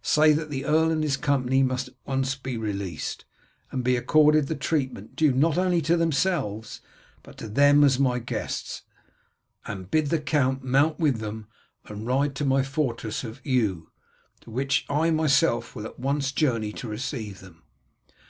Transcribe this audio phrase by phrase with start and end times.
[0.00, 3.26] Say that the earl and his company must at once be released,
[3.70, 6.80] and be accorded the treatment due not only to themselves,
[7.22, 8.84] but to them as my guests,
[9.66, 11.48] and bid the count mount with them
[11.84, 13.88] and ride to my fortress of Eu,
[14.40, 17.62] to which I myself will at once journey to receive them.